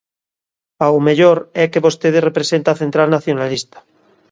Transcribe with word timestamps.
Ao 0.85 0.97
mellor 1.07 1.37
é 1.63 1.65
que 1.71 1.83
vostede 1.85 2.25
representa 2.29 2.69
a 2.71 2.79
central 2.81 3.07
nacionalista. 3.15 3.77